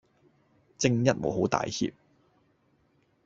[0.79, 1.93] 正一無好帶挈